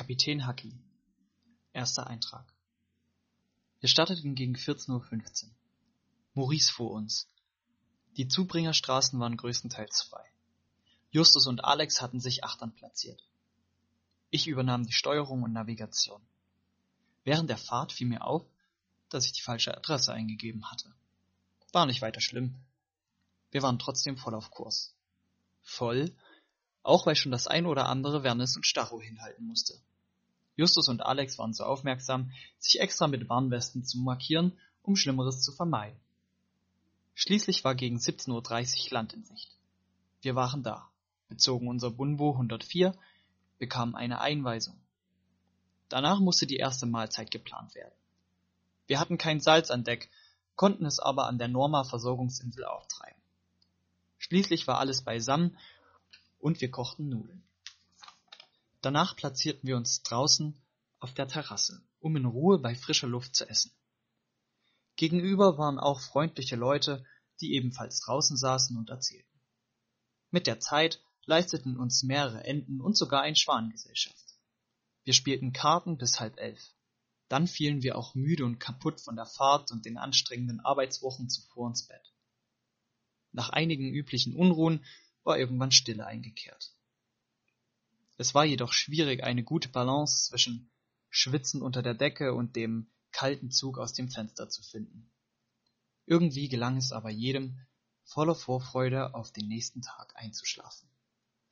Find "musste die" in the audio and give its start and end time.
46.20-46.58